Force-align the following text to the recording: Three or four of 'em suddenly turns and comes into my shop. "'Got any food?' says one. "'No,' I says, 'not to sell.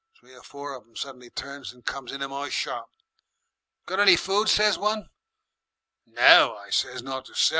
Three 0.19 0.33
or 0.33 0.41
four 0.41 0.73
of 0.73 0.81
'em 0.87 0.95
suddenly 0.95 1.29
turns 1.29 1.71
and 1.71 1.85
comes 1.85 2.11
into 2.11 2.27
my 2.27 2.49
shop. 2.49 2.89
"'Got 3.85 3.99
any 3.99 4.15
food?' 4.15 4.49
says 4.49 4.75
one. 4.75 5.09
"'No,' 6.07 6.57
I 6.57 6.71
says, 6.71 7.03
'not 7.03 7.25
to 7.25 7.35
sell. 7.35 7.49